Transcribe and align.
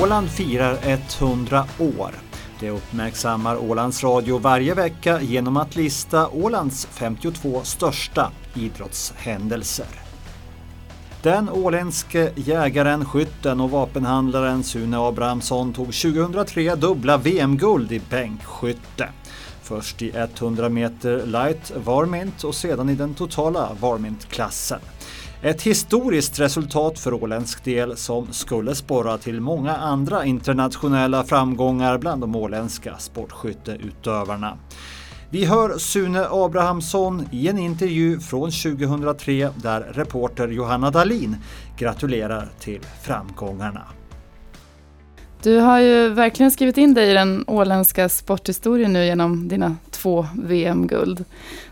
Åland 0.00 0.30
firar 0.30 0.78
100 0.82 1.64
år. 1.78 2.10
Det 2.60 2.70
uppmärksammar 2.70 3.56
Ålands 3.56 4.04
Radio 4.04 4.38
varje 4.38 4.74
vecka 4.74 5.20
genom 5.20 5.56
att 5.56 5.76
lista 5.76 6.28
Ålands 6.28 6.86
52 6.86 7.60
största 7.64 8.30
idrottshändelser. 8.54 9.86
Den 11.22 11.48
åländske 11.48 12.32
jägaren, 12.34 13.04
skytten 13.04 13.60
och 13.60 13.70
vapenhandlaren 13.70 14.64
Sune 14.64 14.98
Abrahamsson 14.98 15.72
tog 15.72 15.86
2003 15.86 16.74
dubbla 16.74 17.16
VM-guld 17.16 17.92
i 17.92 18.00
bänkskytte. 18.10 19.08
Först 19.62 20.02
i 20.02 20.12
100 20.16 20.68
meter 20.68 21.26
light 21.26 21.72
varmint 21.84 22.44
och 22.44 22.54
sedan 22.54 22.88
i 22.88 22.94
den 22.94 23.14
totala 23.14 23.76
varmintklassen. 23.80 24.80
Ett 25.44 25.62
historiskt 25.62 26.40
resultat 26.40 26.98
för 26.98 27.14
åländsk 27.14 27.64
del 27.64 27.96
som 27.96 28.32
skulle 28.32 28.74
sporra 28.74 29.18
till 29.18 29.40
många 29.40 29.76
andra 29.76 30.24
internationella 30.24 31.24
framgångar 31.24 31.98
bland 31.98 32.20
de 32.20 32.36
åländska 32.36 32.98
sportskytteutövarna. 32.98 34.58
Vi 35.30 35.44
hör 35.44 35.78
Sune 35.78 36.26
Abrahamsson 36.30 37.28
i 37.32 37.48
en 37.48 37.58
intervju 37.58 38.20
från 38.20 38.50
2003 38.50 39.48
där 39.56 39.80
reporter 39.80 40.48
Johanna 40.48 40.90
Dalin 40.90 41.36
gratulerar 41.78 42.48
till 42.60 42.80
framgångarna. 43.02 43.82
Du 45.42 45.58
har 45.58 45.80
ju 45.80 46.08
verkligen 46.08 46.50
skrivit 46.50 46.78
in 46.78 46.94
dig 46.94 47.10
i 47.10 47.14
den 47.14 47.44
åländska 47.46 48.08
sporthistorien 48.08 48.92
nu 48.92 49.04
genom 49.04 49.48
dina 49.48 49.76
två 50.02 50.26
VM-guld. 50.34 51.24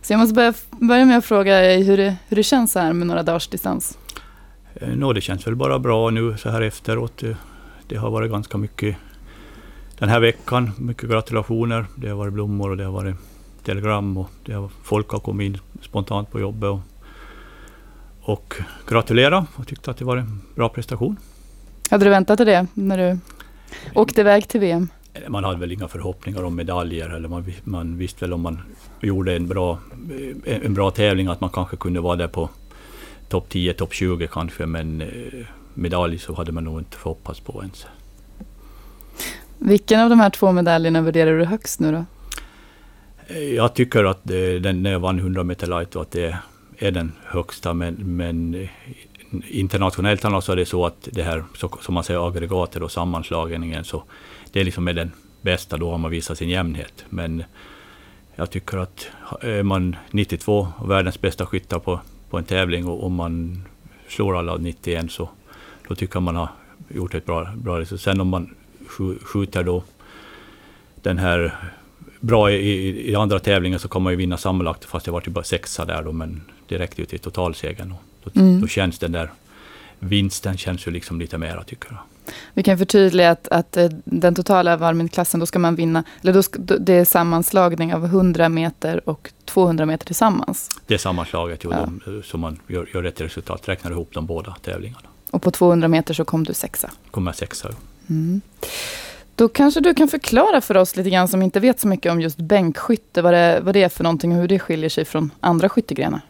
Så 0.02 0.12
jag 0.12 0.20
måste 0.20 0.34
börja, 0.34 0.54
börja 0.70 1.04
med 1.04 1.18
att 1.18 1.24
fråga 1.24 1.60
dig 1.60 1.82
hur 1.82 1.96
det, 1.96 2.16
hur 2.28 2.36
det 2.36 2.42
känns 2.42 2.74
här 2.74 2.92
med 2.92 3.06
några 3.06 3.22
dagars 3.22 3.48
distans? 3.48 3.98
Eh, 4.74 4.88
nå, 4.88 5.12
det 5.12 5.20
känns 5.20 5.46
väl 5.46 5.56
bara 5.56 5.78
bra 5.78 6.10
nu 6.10 6.36
så 6.36 6.50
här 6.50 6.60
efteråt. 6.60 7.22
Det 7.88 7.96
har 7.96 8.10
varit 8.10 8.30
ganska 8.30 8.58
mycket 8.58 8.96
den 9.98 10.08
här 10.08 10.20
veckan. 10.20 10.70
Mycket 10.78 11.10
gratulationer. 11.10 11.86
Det 11.96 12.08
har 12.08 12.16
varit 12.16 12.32
blommor 12.32 12.70
och 12.70 12.76
det 12.76 12.84
har 12.84 12.92
varit 12.92 13.16
telegram 13.64 14.16
och 14.16 14.30
det 14.44 14.52
har, 14.52 14.70
folk 14.82 15.08
har 15.10 15.18
kommit 15.18 15.46
in 15.46 15.58
spontant 15.82 16.30
på 16.30 16.40
jobbet 16.40 16.70
och, 16.70 16.80
och 18.22 18.54
gratulerat 18.88 19.44
och 19.56 19.66
tyckte 19.66 19.90
att 19.90 19.96
det 19.96 20.04
var 20.04 20.16
en 20.16 20.40
bra 20.54 20.68
prestation. 20.68 21.16
Hade 21.90 22.04
du 22.04 22.10
väntat 22.10 22.38
dig 22.38 22.46
det 22.46 22.66
när 22.74 22.98
du 22.98 23.18
åkte 23.94 24.20
iväg 24.20 24.48
till 24.48 24.60
VM? 24.60 24.88
Man 25.28 25.44
hade 25.44 25.60
väl 25.60 25.72
inga 25.72 25.88
förhoppningar 25.88 26.44
om 26.44 26.56
medaljer. 26.56 27.08
Eller 27.08 27.28
man, 27.28 27.52
man 27.64 27.98
visste 27.98 28.24
väl 28.24 28.32
om 28.32 28.40
man 28.40 28.58
gjorde 29.00 29.36
en 29.36 29.48
bra, 29.48 29.78
en 30.44 30.74
bra 30.74 30.90
tävling 30.90 31.26
att 31.26 31.40
man 31.40 31.50
kanske 31.50 31.76
kunde 31.76 32.00
vara 32.00 32.16
där 32.16 32.28
på 32.28 32.50
topp 33.28 33.48
10, 33.48 33.72
topp 33.72 33.94
20 33.94 34.26
kanske. 34.26 34.66
Men 34.66 35.00
eh, 35.00 35.08
medalj 35.74 36.18
så 36.18 36.34
hade 36.34 36.52
man 36.52 36.64
nog 36.64 36.80
inte 36.80 36.96
hoppats 37.02 37.40
på 37.40 37.62
ens. 37.62 37.86
Vilken 39.58 40.00
av 40.00 40.10
de 40.10 40.20
här 40.20 40.30
två 40.30 40.52
medaljerna 40.52 41.02
värderar 41.02 41.38
du 41.38 41.44
högst 41.44 41.80
nu 41.80 41.92
då? 41.92 42.04
Jag 43.34 43.74
tycker 43.74 44.04
att 44.04 44.20
den 44.60 44.82
när 44.82 44.92
jag 44.92 45.00
vann 45.00 45.18
100 45.18 45.44
meter 45.44 45.66
light 45.66 45.96
att 45.96 46.10
det 46.10 46.38
är 46.78 46.90
den 46.90 47.12
högsta. 47.24 47.74
Men, 47.74 47.94
men 47.94 48.68
internationellt 49.48 50.24
annars 50.24 50.48
är 50.48 50.56
det 50.56 50.66
så 50.66 50.86
att 50.86 51.08
det 51.12 51.22
här 51.22 51.44
som 51.80 51.94
man 51.94 52.04
säger 52.04 52.28
aggregatet 52.28 52.82
och 52.82 52.92
sammanslagningen 52.92 53.84
så 53.84 54.02
det 54.52 54.60
är 54.60 54.64
liksom 54.64 54.84
med 54.84 54.96
den 54.96 55.12
bästa, 55.40 55.76
då 55.76 55.90
har 55.90 55.98
man 55.98 56.10
visat 56.10 56.38
sin 56.38 56.48
jämnhet. 56.48 57.04
Men 57.08 57.44
jag 58.34 58.50
tycker 58.50 58.78
att 58.78 59.06
är 59.40 59.62
man 59.62 59.96
92 60.10 60.68
och 60.78 60.90
världens 60.90 61.20
bästa 61.20 61.46
skyttar 61.46 61.78
på, 61.78 62.00
på 62.30 62.38
en 62.38 62.44
tävling 62.44 62.86
och 62.86 63.04
om 63.04 63.14
man 63.14 63.62
slår 64.08 64.38
alla 64.38 64.56
91 64.56 65.12
så 65.12 65.28
då 65.88 65.94
tycker 65.94 66.16
jag 66.16 66.22
man 66.22 66.36
har 66.36 66.48
gjort 66.88 67.14
ett 67.14 67.26
bra, 67.26 67.52
bra 67.56 67.80
resultat. 67.80 68.02
Sen 68.02 68.20
om 68.20 68.28
man 68.28 68.54
skjuter 69.22 69.64
då 69.64 69.82
den 70.94 71.18
här 71.18 71.56
bra 72.20 72.50
i, 72.50 73.10
i 73.10 73.14
andra 73.14 73.38
tävlingar 73.38 73.78
så 73.78 73.88
kan 73.88 74.02
man 74.02 74.12
ju 74.12 74.16
vinna 74.16 74.36
sammanlagt, 74.36 74.84
fast 74.84 75.06
jag 75.06 75.12
var 75.12 75.22
ju 75.26 75.32
bara 75.32 75.44
sexa 75.44 75.84
där 75.84 76.02
då, 76.02 76.12
men 76.12 76.42
det 76.68 76.78
räckte 76.78 77.00
ju 77.00 77.06
till 77.06 77.18
totalsegern. 77.18 77.94
Då, 78.24 78.40
mm. 78.40 78.60
då 78.60 78.66
känns 78.66 78.98
den 78.98 79.12
där 79.12 79.30
vinsten 79.98 80.56
känns 80.56 80.86
ju 80.86 80.90
liksom 80.90 81.20
lite 81.20 81.38
mera 81.38 81.64
tycker 81.64 81.88
jag. 81.90 81.98
Vi 82.54 82.62
kan 82.62 82.78
förtydliga 82.78 83.30
att, 83.30 83.48
att 83.48 83.76
eh, 83.76 83.88
den 84.04 84.34
totala 84.34 84.76
varmintklassen, 84.76 85.40
då 85.40 85.46
ska 85.46 85.58
man 85.58 85.74
vinna, 85.74 86.04
eller 86.22 86.32
då 86.32 86.42
ska, 86.42 86.58
det 86.58 86.92
är 86.92 87.04
sammanslagning 87.04 87.94
av 87.94 88.04
100 88.04 88.48
meter 88.48 89.08
och 89.08 89.30
200 89.44 89.86
meter 89.86 90.06
tillsammans. 90.06 90.68
Det 90.86 90.94
är 90.94 90.98
sammanslaget, 90.98 91.64
ja. 91.64 91.88
de, 92.04 92.22
så 92.24 92.38
man 92.38 92.60
gör, 92.66 92.88
gör 92.94 93.02
rätt 93.02 93.20
resultat, 93.20 93.68
räknar 93.68 93.90
ihop 93.90 94.10
de 94.14 94.26
båda 94.26 94.56
tävlingarna. 94.62 95.08
Och 95.30 95.42
på 95.42 95.50
200 95.50 95.88
meter 95.88 96.14
så 96.14 96.24
kom 96.24 96.44
du 96.44 96.54
sexa? 96.54 96.90
Kom 97.10 97.26
jag 97.26 97.36
sexa, 97.36 97.68
ja. 97.70 97.76
Mm. 98.10 98.40
Då 99.34 99.48
kanske 99.48 99.80
du 99.80 99.94
kan 99.94 100.08
förklara 100.08 100.60
för 100.60 100.76
oss 100.76 100.96
lite 100.96 101.10
grann 101.10 101.28
som 101.28 101.42
inte 101.42 101.60
vet 101.60 101.80
så 101.80 101.88
mycket 101.88 102.12
om 102.12 102.20
just 102.20 102.36
bänkskytte, 102.36 103.22
vad 103.22 103.32
det, 103.32 103.60
vad 103.62 103.74
det 103.74 103.82
är 103.82 103.88
för 103.88 104.04
någonting 104.04 104.32
och 104.32 104.38
hur 104.38 104.48
det 104.48 104.58
skiljer 104.58 104.90
sig 104.90 105.04
från 105.04 105.30
andra 105.40 105.68
skyttegrenar? 105.68 106.20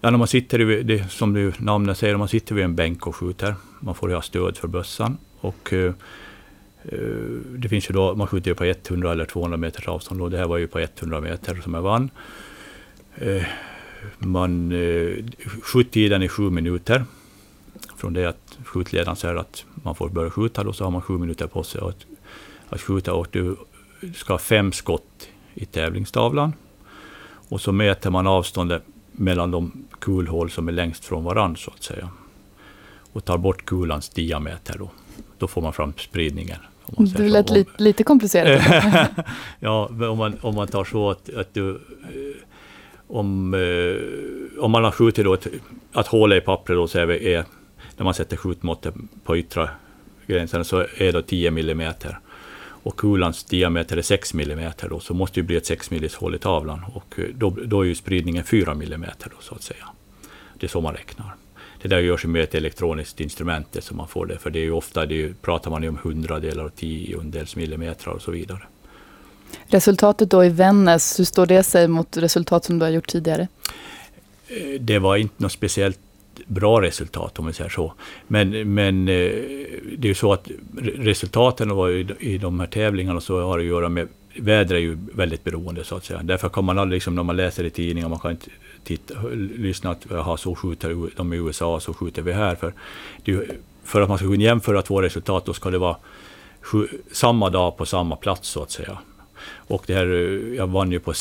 Ja, 0.00 0.10
när 0.10 0.18
man 0.18 0.28
sitter, 0.28 0.58
vid, 0.58 0.86
det, 0.86 1.10
som 1.10 1.32
du, 1.32 1.52
namnet 1.58 1.98
säger, 1.98 2.16
man 2.16 2.28
sitter 2.28 2.54
vid 2.54 2.64
en 2.64 2.74
bänk 2.74 3.06
och 3.06 3.16
skjuter. 3.16 3.54
Man 3.80 3.94
får 3.94 4.08
ju 4.08 4.14
ha 4.14 4.22
stöd 4.22 4.56
för 4.56 4.68
bössan. 4.68 5.18
Och, 5.40 5.72
eh, 5.72 5.92
eh 6.84 6.98
det 7.58 7.68
finns 7.68 7.90
ju 7.90 7.94
då, 7.94 8.14
man 8.14 8.26
skjuter 8.26 8.50
ju 8.50 8.54
på 8.54 8.64
100 8.64 9.12
eller 9.12 9.24
200 9.24 9.56
meters 9.56 9.88
avstånd. 9.88 10.22
Och 10.22 10.30
det 10.30 10.38
här 10.38 10.46
var 10.46 10.56
ju 10.56 10.66
på 10.66 10.78
100 10.78 11.20
meter 11.20 11.54
som 11.54 11.74
jag 11.74 11.82
vann. 11.82 12.10
Eh, 13.14 13.42
man, 14.18 14.72
eh, 14.72 15.24
skjuttiden 15.62 16.22
är 16.22 16.28
sju 16.28 16.50
minuter. 16.50 17.04
Från 17.96 18.12
det 18.12 18.28
att 18.28 18.58
skjutledaren 18.64 19.16
säger 19.16 19.34
att 19.34 19.64
man 19.74 19.94
får 19.94 20.08
börja 20.08 20.30
skjuta, 20.30 20.64
då 20.64 20.72
så 20.72 20.84
har 20.84 20.90
man 20.90 21.02
sju 21.02 21.18
minuter 21.18 21.46
på 21.46 21.62
sig 21.62 21.80
att, 21.80 22.06
att 22.68 22.80
skjuta. 22.80 23.12
Och 23.14 23.26
du 23.30 23.56
ska 24.14 24.32
ha 24.32 24.38
fem 24.38 24.72
skott 24.72 25.28
i 25.54 25.64
tävlingstavlan. 25.64 26.52
Och 27.48 27.60
så 27.60 27.72
mäter 27.72 28.10
man 28.10 28.26
avståndet 28.26 28.82
mellan 29.16 29.50
de 29.50 29.72
kulhål 29.98 30.50
som 30.50 30.68
är 30.68 30.72
längst 30.72 31.04
från 31.04 31.24
varandra 31.24 31.56
så 31.58 31.70
att 31.70 31.82
säga. 31.82 32.08
Och 33.12 33.24
tar 33.24 33.38
bort 33.38 33.64
kulans 33.64 34.08
diameter 34.08 34.78
då. 34.78 34.90
Då 35.38 35.46
får 35.46 35.62
man 35.62 35.72
fram 35.72 35.92
spridningen. 35.96 36.58
Det 36.86 37.28
lät 37.28 37.50
lite, 37.50 37.82
lite 37.82 38.04
komplicerat. 38.04 38.62
ja, 39.60 39.86
om 39.86 40.18
man, 40.18 40.36
om 40.40 40.54
man 40.54 40.68
tar 40.68 40.84
så 40.84 41.10
att, 41.10 41.34
att 41.34 41.54
du... 41.54 41.70
Eh, 41.70 41.76
om, 43.08 43.54
eh, 43.54 44.62
om 44.62 44.70
man 44.70 44.84
har 44.84 44.90
skjutit 44.90 45.24
då 45.24 45.34
ett, 45.34 45.46
att 45.92 46.06
hålet 46.06 46.42
i 46.42 46.46
pappret 46.46 46.76
då 46.76 46.88
så 46.88 46.98
är, 46.98 47.10
är 47.10 47.44
när 47.96 48.04
man 48.04 48.14
sätter 48.14 48.36
skjutmåttet 48.36 48.94
på 49.24 49.36
yttre 49.36 49.70
gränsen 50.26 50.64
så 50.64 50.86
är 50.96 51.12
det 51.12 51.22
10 51.22 51.50
millimeter 51.50 52.18
och 52.86 52.96
kulans 52.96 53.44
diameter 53.44 53.96
är 53.96 54.02
6 54.02 54.34
mm 54.34 54.72
då, 54.90 55.00
så 55.00 55.14
måste 55.14 55.40
det 55.40 55.44
bli 55.44 55.56
ett 55.56 55.66
6 55.66 55.90
mm 55.90 56.08
hål 56.16 56.34
i 56.34 56.38
tavlan 56.38 56.84
och 56.94 57.18
eh, 57.18 57.24
då, 57.34 57.50
då 57.50 57.80
är 57.80 57.84
ju 57.84 57.94
spridningen 57.94 58.44
4 58.44 58.72
mm 58.72 59.04
då, 59.18 59.36
så 59.40 59.54
att 59.54 59.62
säga. 59.62 59.88
Det 60.58 60.66
är 60.66 60.68
så 60.68 60.80
man 60.80 60.94
räknar. 60.94 61.34
Det 61.82 61.88
där 61.88 61.98
görs 61.98 62.24
med 62.24 62.42
ett 62.42 62.54
elektroniskt 62.54 63.20
instrument 63.20 63.76
som 63.80 63.96
man 63.96 64.08
får 64.08 64.26
det, 64.26 64.38
för 64.38 64.50
det 64.50 64.58
är 64.58 64.64
ju 64.64 64.72
ofta, 64.72 65.06
det 65.06 65.14
är 65.14 65.16
ju, 65.16 65.34
pratar 65.34 65.70
man 65.70 65.82
ju 65.82 65.88
om 65.88 65.98
hundradelar 66.02 66.64
och 66.64 66.74
tiondels 66.74 67.56
millimeter 67.56 68.08
och 68.08 68.22
så 68.22 68.30
vidare. 68.30 68.62
Resultatet 69.66 70.30
då 70.30 70.44
i 70.44 70.48
Vännäs, 70.48 71.20
hur 71.20 71.24
står 71.24 71.46
det 71.46 71.62
sig 71.62 71.88
mot 71.88 72.16
resultat 72.16 72.64
som 72.64 72.78
du 72.78 72.84
har 72.84 72.90
gjort 72.90 73.08
tidigare? 73.08 73.48
Eh, 74.48 74.80
det 74.80 74.98
var 74.98 75.16
inte 75.16 75.42
något 75.42 75.52
speciellt 75.52 75.98
bra 76.46 76.82
resultat 76.82 77.38
om 77.38 77.46
vi 77.46 77.52
säger 77.52 77.70
så. 77.70 77.92
Men, 78.26 78.74
men 78.74 79.08
eh, 79.08 79.14
det 79.98 80.02
är 80.02 80.08
ju 80.08 80.14
så 80.14 80.32
att 80.32 80.50
resultaten 80.96 81.70
i 82.18 82.38
de 82.38 82.60
här 82.60 82.66
tävlingarna 82.66 83.20
så 83.20 83.40
har 83.40 83.58
att 83.58 83.64
göra 83.64 83.88
med 83.88 84.08
Vädret 84.38 84.70
är 84.70 84.76
ju 84.76 84.98
väldigt 85.12 85.44
beroende 85.44 85.84
så 85.84 85.96
att 85.96 86.04
säga. 86.04 86.22
Därför 86.22 86.48
kan 86.48 86.64
man 86.64 86.78
aldrig, 86.78 86.96
liksom, 86.96 87.14
när 87.14 87.22
man 87.22 87.36
läser 87.36 87.64
i 87.64 87.70
tidningar, 87.70 88.08
man 88.08 88.18
kan 88.18 88.30
inte 88.30 88.50
titta, 88.84 89.14
lyssna 89.56 89.90
att 89.90 90.12
aha, 90.12 90.36
så 90.36 90.54
skjuter 90.54 91.10
de 91.16 91.32
i 91.32 91.36
USA, 91.36 91.80
så 91.80 91.94
skjuter 91.94 92.22
vi 92.22 92.32
här. 92.32 92.54
För, 92.54 92.72
det, 93.24 93.48
för 93.84 94.00
att 94.00 94.08
man 94.08 94.18
ska 94.18 94.26
kunna 94.26 94.42
jämföra 94.42 94.82
två 94.82 95.02
resultat, 95.02 95.46
då 95.46 95.52
ska 95.52 95.70
det 95.70 95.78
vara 95.78 95.96
samma 97.12 97.50
dag 97.50 97.76
på 97.76 97.86
samma 97.86 98.16
plats 98.16 98.48
så 98.48 98.62
att 98.62 98.70
säga. 98.70 98.98
Och 99.46 99.84
det 99.86 99.94
här, 99.94 100.06
eh, 100.06 100.56
jag 100.56 100.66
vann 100.66 100.92
ju 100.92 101.00
på 101.00 101.12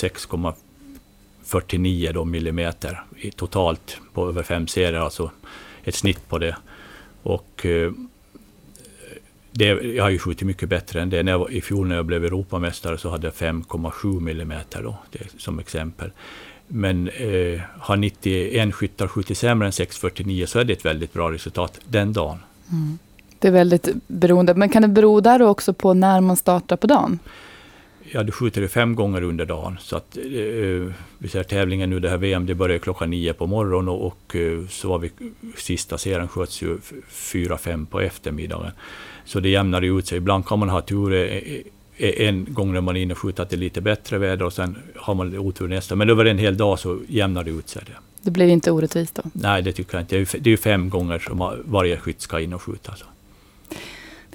49 1.45 2.11
då 2.13 2.25
millimeter 2.25 3.03
totalt 3.35 3.97
på 4.13 4.29
över 4.29 4.43
fem 4.43 4.67
serier, 4.67 4.99
alltså 4.99 5.31
ett 5.83 5.95
snitt 5.95 6.29
på 6.29 6.37
det. 6.37 6.55
Och 7.23 7.65
eh, 7.65 7.91
det, 9.51 9.65
jag 9.65 10.03
har 10.03 10.09
ju 10.09 10.19
skjutit 10.19 10.47
mycket 10.47 10.69
bättre 10.69 11.01
än 11.01 11.09
det. 11.09 11.23
När 11.23 11.31
jag, 11.31 11.51
I 11.51 11.61
fjol 11.61 11.87
när 11.87 11.95
jag 11.95 12.05
blev 12.05 12.25
Europamästare 12.25 12.97
så 12.97 13.09
hade 13.09 13.27
jag 13.27 13.33
5,7 13.33 14.19
millimeter 14.19 14.83
då, 14.83 14.97
det, 15.11 15.41
som 15.41 15.59
exempel. 15.59 16.11
Men 16.67 17.07
eh, 17.07 17.61
har 17.79 17.95
91 17.95 18.75
skyttar 18.75 19.07
skjutit 19.07 19.37
sämre 19.37 19.67
än 19.67 19.71
6,49 19.71 20.45
så 20.45 20.59
är 20.59 20.63
det 20.63 20.73
ett 20.73 20.85
väldigt 20.85 21.13
bra 21.13 21.31
resultat 21.31 21.79
den 21.85 22.13
dagen. 22.13 22.37
Mm. 22.71 22.97
Det 23.39 23.47
är 23.47 23.51
väldigt 23.51 23.89
beroende. 24.07 24.53
Men 24.53 24.69
kan 24.69 24.81
det 24.81 24.87
bero 24.87 25.19
där 25.19 25.41
också 25.41 25.73
på 25.73 25.93
när 25.93 26.21
man 26.21 26.35
startar 26.37 26.77
på 26.77 26.87
dagen? 26.87 27.19
Jag 28.15 28.19
hade 28.19 28.31
skjutit 28.31 28.71
fem 28.71 28.95
gånger 28.95 29.21
under 29.21 29.45
dagen. 29.45 29.77
Så 29.81 29.97
att, 29.97 30.17
eh, 30.17 30.93
vi 31.17 31.27
säger 31.29 31.43
tävlingen 31.43 31.89
nu, 31.89 31.99
det 31.99 32.09
här 32.09 32.17
VM, 32.17 32.45
det 32.45 32.55
började 32.55 32.79
klockan 32.79 33.09
nio 33.09 33.33
på 33.33 33.47
morgonen 33.47 33.89
och, 33.89 34.07
och 34.07 34.35
eh, 34.35 34.67
så 34.67 34.89
var 34.89 34.99
vi, 34.99 35.11
sista 35.57 35.97
serien 35.97 36.27
sköts 36.27 36.61
ju 36.61 36.77
fyra, 37.09 37.57
fem 37.57 37.85
på 37.85 37.99
eftermiddagen. 37.99 38.71
Så 39.25 39.39
det 39.39 39.49
jämnar 39.49 39.81
ut 39.81 40.07
sig. 40.07 40.17
Ibland 40.17 40.45
kan 40.45 40.59
man 40.59 40.69
ha 40.69 40.81
tur 40.81 41.13
eh, 41.13 41.21
eh, 41.97 42.27
en 42.27 42.47
gång 42.49 42.73
när 42.73 42.81
man 42.81 42.95
är 42.95 43.01
inne 43.01 43.13
och 43.13 43.19
skjuter 43.19 43.43
att 43.43 43.49
det 43.49 43.55
är 43.55 43.57
lite 43.57 43.81
bättre 43.81 44.17
väder 44.17 44.45
och 44.45 44.53
sen 44.53 44.77
har 44.95 45.15
man 45.15 45.37
otur 45.37 45.67
nästa. 45.67 45.95
Men 45.95 46.09
över 46.09 46.25
en 46.25 46.37
hel 46.37 46.57
dag 46.57 46.79
så 46.79 46.99
jämnar 47.07 47.43
det 47.43 47.51
ut 47.51 47.69
sig. 47.69 47.83
Det. 47.85 47.93
Det 48.21 48.31
blir 48.31 48.47
inte 48.47 48.71
orättvist 48.71 49.15
då? 49.15 49.21
Nej, 49.33 49.61
det 49.61 49.71
tycker 49.71 49.93
jag 49.93 50.03
inte. 50.03 50.39
Det 50.39 50.49
är 50.49 50.51
ju 50.51 50.57
fem 50.57 50.89
gånger 50.89 51.19
som 51.19 51.63
varje 51.65 51.97
skytt 51.97 52.21
ska 52.21 52.39
in 52.39 52.53
och 52.53 52.61
skjuta. 52.61 52.95
Så. 52.95 53.05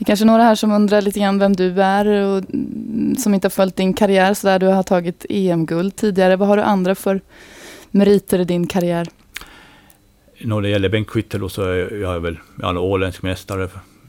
Det 0.00 0.04
är 0.04 0.06
kanske 0.06 0.24
några 0.24 0.42
här 0.42 0.54
som 0.54 0.72
undrar 0.72 1.02
lite 1.02 1.20
grann 1.20 1.38
vem 1.38 1.56
du 1.56 1.82
är 1.82 2.06
och 2.06 2.44
mm, 2.54 3.16
som 3.16 3.34
inte 3.34 3.44
har 3.44 3.50
följt 3.50 3.76
din 3.76 3.94
karriär 3.94 4.34
så 4.34 4.46
där. 4.46 4.58
Du 4.58 4.66
har 4.66 4.82
tagit 4.82 5.26
EM-guld 5.28 5.96
tidigare. 5.96 6.36
Vad 6.36 6.48
har 6.48 6.56
du 6.56 6.62
andra 6.62 6.94
för 6.94 7.20
meriter 7.90 8.38
i 8.38 8.44
din 8.44 8.66
karriär? 8.66 9.08
När 10.40 10.60
det 10.60 10.68
gäller 10.68 10.88
bänkskytte 10.88 11.48
så 11.48 11.62
är 11.62 11.94
jag 11.94 12.20
väl 12.20 12.38
jag 12.60 12.70
är 12.70 12.78
åländsk 12.78 13.22
mästare, 13.22 13.68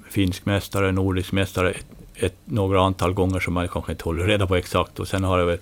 finsk 0.10 0.46
mästare, 0.46 0.92
nordisk 0.92 1.32
mästare 1.32 1.72
ett, 1.72 1.86
ett, 2.16 2.36
några 2.46 2.82
antal 2.82 3.14
gånger 3.14 3.40
som 3.40 3.54
man 3.54 3.68
kanske 3.68 3.92
inte 3.92 4.04
håller 4.04 4.26
reda 4.26 4.48
på 4.48 4.56
exakt. 4.56 5.00
Och 5.00 5.08
sen 5.08 5.24
har 5.24 5.40
jag 5.40 5.46
väl 5.46 5.60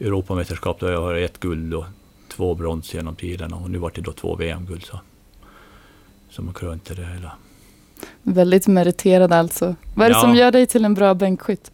Europamästerskap 0.00 0.80
där 0.80 0.92
jag 0.92 1.00
har 1.00 1.14
ett 1.14 1.40
guld 1.40 1.74
och 1.74 1.84
två 2.28 2.54
brons 2.54 2.94
genom 2.94 3.16
tiderna 3.16 3.56
och 3.56 3.70
nu 3.70 3.78
var 3.78 3.92
det 3.94 4.00
då 4.00 4.12
två 4.12 4.34
VM-guld 4.36 4.84
så, 4.84 5.00
som 6.30 6.54
krönte 6.54 6.94
det 6.94 7.04
hela. 7.04 7.32
Väldigt 8.22 8.66
meriterad 8.66 9.32
alltså. 9.32 9.74
Vad 9.94 10.06
är 10.06 10.10
det 10.10 10.16
ja. 10.16 10.20
som 10.20 10.34
gör 10.34 10.50
dig 10.50 10.66
till 10.66 10.84
en 10.84 10.94
bra 10.94 11.14
bänkskytt? 11.14 11.70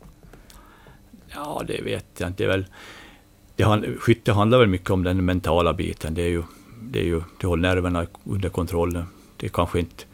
Ja, 1.35 1.63
det 1.67 1.83
vet 1.83 2.07
jag 2.19 2.29
inte. 2.29 2.43
Det 2.43 2.47
är 2.47 2.49
väl, 2.49 2.67
det, 3.57 3.97
skytte 3.99 4.33
handlar 4.33 4.59
väl 4.59 4.69
mycket 4.69 4.91
om 4.91 5.05
den 5.05 5.25
mentala 5.25 5.73
biten. 5.73 6.15
Det 6.15 6.23
är 6.23 6.29
ju, 6.29 6.43
det 6.83 7.01
är 7.01 7.05
ju 7.05 7.23
det 7.41 7.47
håller 7.47 7.69
nerverna 7.69 8.07
under 8.25 8.49
kontroll. 8.49 9.05
Det 9.37 9.47
är 9.47 9.51
kanske 9.51 9.79
inte 9.79 10.05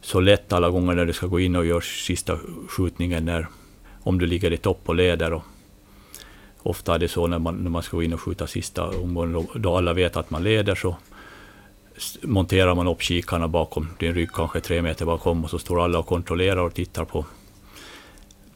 så 0.00 0.20
lätt 0.20 0.52
alla 0.52 0.70
gånger 0.70 0.94
när 0.94 1.06
du 1.06 1.12
ska 1.12 1.26
gå 1.26 1.40
in 1.40 1.56
och 1.56 1.66
göra 1.66 1.80
sista 1.80 2.38
skjutningen 2.68 3.24
när, 3.24 3.46
om 4.02 4.18
du 4.18 4.26
ligger 4.26 4.52
i 4.52 4.56
topp 4.56 4.80
och 4.86 4.94
leder. 4.94 5.32
Och 5.32 5.44
ofta 6.62 6.94
är 6.94 6.98
det 6.98 7.08
så 7.08 7.26
när 7.26 7.38
man, 7.38 7.54
när 7.56 7.70
man 7.70 7.82
ska 7.82 7.96
gå 7.96 8.02
in 8.02 8.12
och 8.12 8.20
skjuta 8.20 8.46
sista 8.46 8.88
omgången, 8.88 9.46
då 9.54 9.76
alla 9.76 9.92
vet 9.92 10.16
att 10.16 10.30
man 10.30 10.42
leder, 10.42 10.74
så 10.74 10.96
monterar 12.22 12.74
man 12.74 12.88
upp 12.88 13.02
kikarna 13.02 13.48
bakom 13.48 13.88
din 13.98 14.14
rygg, 14.14 14.32
kanske 14.32 14.60
tre 14.60 14.82
meter 14.82 15.04
bakom, 15.04 15.44
och 15.44 15.50
så 15.50 15.58
står 15.58 15.84
alla 15.84 15.98
och 15.98 16.06
kontrollerar 16.06 16.56
och 16.56 16.74
tittar 16.74 17.04
på 17.04 17.24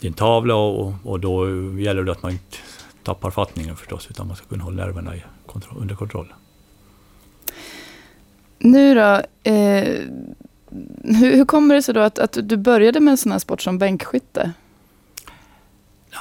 din 0.00 0.12
tavla 0.12 0.54
och, 0.54 0.94
och 1.04 1.20
då 1.20 1.48
gäller 1.78 2.04
det 2.04 2.12
att 2.12 2.22
man 2.22 2.32
inte 2.32 2.56
tappar 3.02 3.30
fattningen 3.30 3.76
förstås, 3.76 4.06
utan 4.10 4.26
man 4.26 4.36
ska 4.36 4.46
kunna 4.46 4.64
hålla 4.64 4.84
nerverna 4.84 5.12
kontroll, 5.46 5.76
under 5.80 5.94
kontroll. 5.94 6.32
Nu 8.58 8.94
då, 8.94 9.22
eh, 9.50 9.88
hur, 11.02 11.36
hur, 11.36 11.44
kommer 11.44 11.74
det 11.74 11.82
sig 11.82 11.94
då 11.94 12.00
att, 12.00 12.18
att 12.18 12.38
du 12.42 12.56
började 12.56 13.00
med 13.00 13.12
en 13.12 13.18
sån 13.18 13.32
här 13.32 13.38
sport 13.38 13.62
som 13.62 13.78
bänkskytte? 13.78 14.52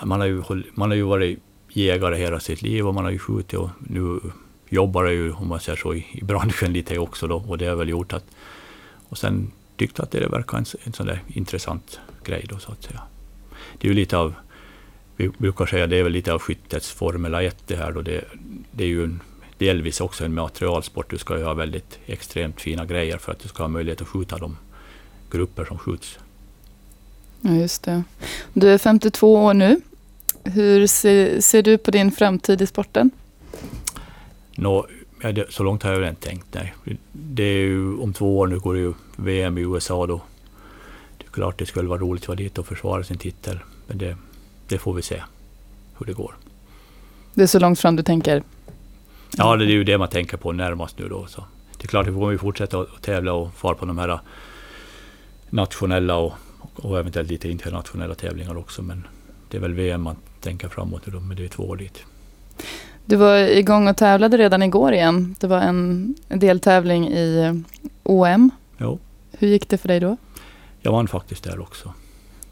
Man 0.05 0.19
har, 0.19 0.27
ju, 0.27 0.43
man 0.73 0.89
har 0.89 0.95
ju 0.95 1.03
varit 1.03 1.39
jägare 1.69 2.17
hela 2.17 2.39
sitt 2.39 2.61
liv 2.61 2.87
och 2.87 2.93
man 2.93 3.03
har 3.03 3.11
ju 3.11 3.19
skjutit 3.19 3.53
och 3.53 3.69
nu 3.79 4.19
jobbar 4.69 5.05
jag 5.05 5.13
ju, 5.13 5.31
om 5.31 5.47
man 5.47 5.59
säger 5.59 5.77
så, 5.77 5.93
i, 5.93 6.05
i 6.11 6.23
branschen 6.23 6.73
lite 6.73 6.97
också 6.97 7.27
då 7.27 7.43
och 7.47 7.57
det 7.57 7.65
har 7.65 7.75
väl 7.75 7.89
gjort 7.89 8.13
att... 8.13 8.25
Och 9.09 9.17
sen 9.17 9.51
tyckte 9.75 10.03
att 10.03 10.11
det 10.11 10.27
verkar 10.27 10.57
en, 10.57 10.65
en 10.83 10.93
sån 10.93 11.05
där 11.05 11.23
intressant 11.27 11.99
grej 12.23 12.45
då 12.49 12.59
så 12.59 12.71
att 12.71 12.83
säga. 12.83 13.01
Det 13.77 13.87
är 13.87 13.89
ju 13.89 13.95
lite 13.95 14.17
av, 14.17 14.33
vi 15.15 15.29
brukar 15.29 15.65
säga 15.65 15.87
det 15.87 15.97
är 15.97 16.03
väl 16.03 16.11
lite 16.11 16.33
av 16.33 16.39
skyttets 16.39 16.91
Formel 16.91 17.33
1 17.33 17.57
det 17.67 17.75
här 17.75 17.91
då. 17.91 18.01
Det, 18.01 18.23
det 18.71 18.83
är 18.83 18.87
ju 18.87 19.03
en, 19.03 19.21
delvis 19.57 20.01
också 20.01 20.25
en 20.25 20.33
materialsport. 20.33 21.09
Du 21.09 21.17
ska 21.17 21.37
ju 21.37 21.43
ha 21.43 21.53
väldigt 21.53 21.99
extremt 22.05 22.61
fina 22.61 22.85
grejer 22.85 23.17
för 23.17 23.31
att 23.31 23.39
du 23.39 23.49
ska 23.49 23.63
ha 23.63 23.67
möjlighet 23.67 24.01
att 24.01 24.07
skjuta 24.07 24.37
de 24.37 24.57
grupper 25.31 25.65
som 25.65 25.77
skjuts. 25.77 26.19
Ja, 27.41 27.51
just 27.51 27.83
det. 27.83 28.03
Du 28.53 28.69
är 28.69 28.77
52 28.77 29.33
år 29.33 29.53
nu. 29.53 29.81
Hur 30.43 30.87
ser, 30.87 31.41
ser 31.41 31.61
du 31.61 31.77
på 31.77 31.91
din 31.91 32.11
framtid 32.11 32.61
i 32.61 32.67
sporten? 32.67 33.11
Nå, 34.59 34.87
ja, 35.21 35.31
det, 35.31 35.51
så 35.51 35.63
långt 35.63 35.83
har 35.83 35.91
jag 35.91 36.09
inte 36.09 36.27
tänkt. 36.27 36.45
Nej. 36.51 36.73
Det 37.11 37.43
är 37.43 37.57
ju, 37.57 37.97
om 37.97 38.13
två 38.13 38.37
år 38.39 38.47
nu 38.47 38.59
går 38.59 38.73
det 38.73 38.79
ju 38.79 38.93
VM 39.15 39.57
i 39.57 39.61
USA 39.61 40.07
då. 40.07 40.21
Det 41.17 41.25
är 41.25 41.31
klart 41.31 41.57
det 41.57 41.65
skulle 41.65 41.89
vara 41.89 41.99
roligt 41.99 42.23
att 42.23 42.27
vara 42.27 42.35
dit 42.35 42.57
och 42.57 42.67
försvara 42.67 43.03
sin 43.03 43.17
titel. 43.17 43.59
Men 43.87 43.97
det, 43.97 44.17
det 44.67 44.77
får 44.77 44.93
vi 44.93 45.01
se 45.01 45.23
hur 45.97 46.05
det 46.05 46.13
går. 46.13 46.35
Det 47.33 47.43
är 47.43 47.47
så 47.47 47.59
långt 47.59 47.79
fram 47.79 47.95
du 47.95 48.03
tänker? 48.03 48.43
Ja, 49.37 49.55
det 49.55 49.65
är 49.65 49.67
ju 49.67 49.83
det 49.83 49.97
man 49.97 50.07
tänker 50.07 50.37
på 50.37 50.51
närmast 50.51 50.99
nu 50.99 51.07
då. 51.07 51.25
Så. 51.25 51.43
Det 51.77 51.83
är 51.83 51.87
klart, 51.87 52.07
vi 52.07 52.11
kommer 52.11 52.37
fortsätta 52.37 52.79
att 52.79 53.01
tävla 53.01 53.33
och 53.33 53.53
fara 53.53 53.75
på 53.75 53.85
de 53.85 53.97
här 53.97 54.19
nationella 55.49 56.15
och, 56.15 56.33
och 56.75 56.99
eventuellt 56.99 57.29
lite 57.29 57.49
internationella 57.49 58.15
tävlingar 58.15 58.57
också. 58.57 58.81
Men 58.81 59.07
det 59.49 59.57
är 59.57 59.61
väl 59.61 59.73
VM 59.73 60.01
man 60.01 60.15
tänker 60.41 60.69
framåt 60.69 61.05
nu 61.05 61.13
då, 61.13 61.19
men 61.19 61.37
det 61.37 61.43
är 61.43 61.47
två 61.47 61.63
år 61.63 61.75
dit. 61.75 62.03
Du 63.07 63.15
var 63.15 63.37
igång 63.37 63.87
och 63.87 63.97
tävlade 63.97 64.37
redan 64.37 64.63
igår 64.63 64.93
igen. 64.93 65.35
Det 65.39 65.47
var 65.47 65.59
en, 65.59 66.15
deltävling 66.27 67.07
i 67.07 67.53
OM. 68.03 68.51
Jo. 68.77 68.99
Hur 69.31 69.47
gick 69.47 69.69
det 69.69 69.77
för 69.77 69.87
dig 69.87 69.99
då? 69.99 70.17
Jag 70.81 70.91
vann 70.91 71.07
faktiskt 71.07 71.43
där 71.43 71.59
också. 71.59 71.93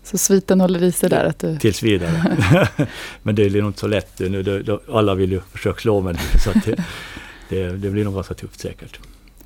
Så 0.04 0.18
sviten 0.18 0.62
håller 0.62 0.84
i 0.84 0.92
sig 0.92 1.10
där? 1.10 1.26
Att 1.26 1.40
du... 1.40 1.58
Tills 1.58 1.84
vidare. 1.84 2.68
Men 3.24 3.36
det 3.36 3.46
är 3.46 3.62
nog 3.62 3.70
inte 3.70 3.80
så 3.80 3.88
lätt 3.88 4.20
nu. 4.20 4.80
Alla 4.92 5.16
vill 5.16 5.32
ju 5.32 5.40
försöka 5.40 5.80
slå 5.80 6.02
mig 6.02 6.14
nu. 6.14 6.40
Så 6.40 6.52
det, 6.66 6.84
det, 7.50 7.78
det, 7.78 7.90
blir 7.90 8.04
nog 8.04 8.14
ganska 8.14 8.34
tufft 8.34 8.60
säkert. 8.60 9.00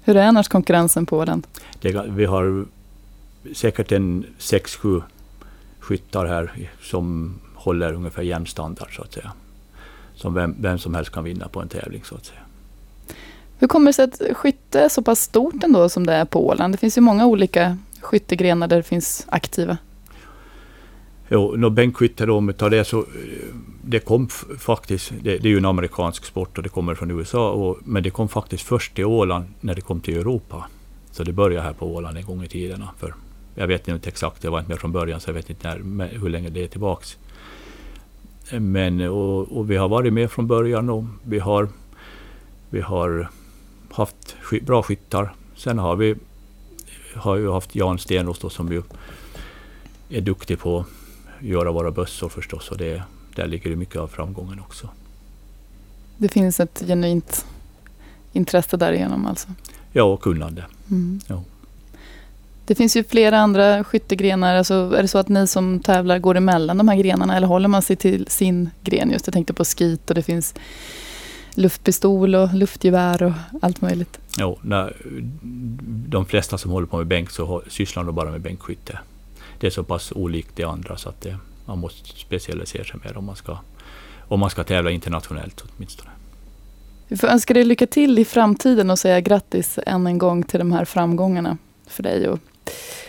Hur 0.04 0.18
är 0.18 0.28
annars 0.28 0.48
konkurrensen 0.48 1.06
på 1.06 1.26
den? 1.26 1.44
Det, 1.82 2.06
vi 2.08 2.26
har 2.26 2.66
säkert 3.54 3.92
en 3.92 4.26
6-7 4.40 5.02
skyttar 5.80 6.26
här 6.26 6.72
som 6.82 7.34
håller 7.56 7.94
ungefär 7.94 8.24
jämn 8.24 8.48
standard 8.48 8.96
så 8.96 9.02
att 9.02 9.14
säga 9.14 9.32
som 10.20 10.34
vem, 10.34 10.56
vem 10.60 10.78
som 10.78 10.96
helst 10.96 11.12
kan 11.12 11.24
vinna 11.24 11.48
på 11.48 11.62
en 11.62 11.68
tävling 11.68 12.04
så 12.04 12.16
att 12.16 12.26
säga. 12.26 12.40
Hur 13.58 13.68
kommer 13.68 13.86
det 13.86 13.94
sig 13.94 14.06
att 14.06 14.38
skytte 14.38 14.80
är 14.80 14.90
så 14.90 15.02
pass 15.02 15.20
stort 15.20 15.64
ändå 15.64 15.90
som 15.90 16.06
det 16.06 16.14
är 16.14 16.26
på 16.26 16.48
Åland? 16.48 16.74
Det 16.74 16.78
finns 16.78 16.98
ju 16.98 17.02
många 17.02 17.26
olika 17.26 17.78
skyttegrenar 18.02 18.68
där 18.68 18.78
det 18.78 18.84
finns 18.84 19.26
aktiva. 19.30 19.78
Jo, 21.30 21.56
no, 21.58 21.70
bänkskytte 21.70 22.26
då, 22.26 22.38
om 22.38 22.48
vi 22.48 22.54
tar 22.54 22.70
det 22.70 22.86
så, 22.86 23.06
det 23.82 24.00
kom 24.00 24.28
faktiskt, 24.60 25.12
det, 25.22 25.38
det, 25.38 25.48
är 25.48 25.52
ju 25.52 25.58
en 25.58 25.66
amerikansk 25.66 26.26
sport 26.26 26.58
och 26.58 26.64
det 26.64 26.70
kommer 26.70 26.96
från 26.96 27.12
USA, 27.12 27.52
och, 27.52 27.78
men 27.84 28.04
det 28.04 28.10
kom 28.10 28.30
faktiskt 28.30 28.64
först 28.64 28.96
till 28.96 29.06
Åland 29.06 29.46
när 29.62 29.76
det 29.76 29.82
kom 29.82 30.02
till 30.02 30.18
Europa. 30.18 30.68
Så 31.12 31.24
det 31.24 31.34
började 31.34 31.66
här 31.66 31.74
på 31.74 31.96
Åland 31.96 32.18
en 32.18 32.26
gång 32.26 32.44
i 32.44 32.48
tiderna. 32.48 32.90
För 32.98 33.14
jag 33.56 33.68
vet 33.68 33.88
inte 33.88 34.10
exakt, 34.10 34.44
jag 34.44 34.52
var 34.52 34.60
inte 34.60 34.72
med 34.72 34.80
från 34.80 34.92
början 34.92 35.20
så 35.20 35.30
jag 35.30 35.34
vet 35.34 35.50
inte 35.50 35.78
när, 35.84 36.08
hur 36.08 36.30
länge 36.30 36.50
det 36.50 36.64
är 36.64 36.68
tillbaks. 36.68 37.18
Men, 38.52 39.02
och, 39.02 39.58
och, 39.58 39.72
vi 39.72 39.76
har 39.76 39.90
varit 39.90 40.14
med 40.14 40.32
från 40.32 40.48
början 40.48 40.90
och 40.90 41.04
vi 41.24 41.40
har, 41.40 41.70
vi 42.70 42.82
har 42.82 43.30
haft 43.92 44.36
bra 44.62 44.84
skyttar. 44.84 45.34
Sen 45.56 45.80
har 45.80 45.96
vi 45.96 46.16
har 47.16 47.36
ju 47.36 47.52
haft 47.52 47.76
Jan 47.76 48.00
Stenros 48.00 48.40
då, 48.40 48.50
som 48.50 48.72
ju 48.72 48.84
är 50.10 50.22
duktig 50.22 50.60
på 50.60 50.80
att 50.80 51.46
göra 51.46 51.72
våra 51.72 51.92
bössor 51.92 52.30
förstås 52.30 52.72
och 52.72 52.78
det, 52.78 53.04
där 53.36 53.48
ligger 53.48 53.70
det 53.70 53.76
mycket 53.76 53.96
av 53.96 54.08
framgången 54.08 54.60
också. 54.60 54.90
Det 56.18 56.30
finns 56.30 56.60
ett 56.60 56.84
genuint 56.88 57.46
intresse 58.34 58.78
därigenom 58.78 59.26
alltså? 59.26 59.48
Ja, 59.92 60.04
och 60.04 60.22
kunnande. 60.22 60.66
Mm. 60.92 61.20
Ja. 61.28 61.44
Det 62.70 62.76
finns 62.76 62.98
ju 62.98 63.04
flera 63.04 63.40
andra 63.40 63.84
skyttegrenar. 63.84 64.56
Alltså, 64.56 64.74
är 64.74 65.02
det 65.02 65.08
så 65.08 65.18
att 65.18 65.28
ni 65.28 65.48
som 65.48 65.80
tävlar 65.80 66.20
går 66.20 66.38
emellan 66.38 66.78
de 66.78 66.88
här 66.88 66.96
grenarna 66.96 67.38
eller 67.38 67.48
håller 67.48 67.68
man 67.68 67.82
sig 67.82 67.96
till 67.96 68.28
sin 68.28 68.70
gren? 68.84 69.12
Just 69.12 69.28
Jag 69.28 69.34
tänkte 69.34 69.54
på 69.54 69.66
skit 69.66 70.10
och 70.10 70.16
det 70.16 70.22
finns 70.22 70.54
luftpistol 71.52 72.36
och 72.36 72.54
luftgevär 72.54 73.24
och 73.24 73.32
allt 73.62 73.82
möjligt. 73.82 74.20
Jo, 74.38 74.60
när 74.62 74.96
de 76.10 76.26
flesta 76.26 76.58
som 76.58 76.72
håller 76.72 76.88
på 76.88 76.98
med 76.98 77.08
bänk 77.08 77.32
så 77.32 77.64
sysslar 77.68 78.04
de 78.04 78.16
bara 78.16 78.32
med 78.32 78.42
bänkskytte. 78.42 79.00
Det 79.60 79.68
är 79.68 79.72
så 79.72 79.84
pass 79.84 80.12
olikt 80.12 80.56
det 80.56 80.64
andra 80.64 80.98
så 80.98 81.10
att 81.10 81.22
det, 81.22 81.38
man 81.66 81.80
måste 81.80 82.20
specialisera 82.20 82.84
sig 82.84 83.00
mer 83.04 83.18
om 83.18 83.26
man 83.26 83.36
ska, 83.36 83.58
om 84.28 84.40
man 84.40 84.50
ska 84.50 84.64
tävla 84.64 84.92
internationellt 84.92 85.64
åtminstone. 85.68 86.10
Vi 87.08 87.18
får 87.18 87.28
önska 87.28 87.54
dig 87.54 87.64
lycka 87.64 87.88
till 87.88 88.20
i 88.20 88.26
framtiden 88.26 88.90
och 88.90 89.00
säga 89.00 89.22
grattis 89.22 89.80
än 89.86 90.08
en 90.08 90.18
gång 90.18 90.44
till 90.44 90.60
de 90.60 90.72
här 90.72 90.86
framgångarna 90.86 91.58
för 91.88 92.04
dig 92.04 92.28
och 92.28 92.40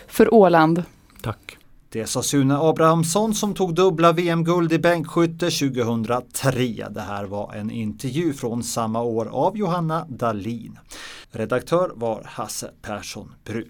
för 0.06 0.34
Åland. 0.34 0.82
Tack. 1.22 1.56
Det 1.92 2.06
sa 2.06 2.22
Sune 2.22 2.58
Abrahamsson 2.58 3.34
som 3.34 3.54
tog 3.54 3.74
dubbla 3.74 4.12
VM-guld 4.12 4.72
i 4.72 4.78
bänkskytte 4.78 5.50
2003. 5.50 6.86
Det 6.90 7.00
här 7.00 7.24
var 7.24 7.52
en 7.54 7.70
intervju 7.70 8.32
från 8.32 8.62
samma 8.62 9.02
år 9.02 9.26
av 9.26 9.56
Johanna 9.56 10.06
Dalin. 10.08 10.78
Redaktör 11.30 11.90
var 11.94 12.22
Hasse 12.24 12.70
Persson 12.82 13.32
Bru. 13.44 13.66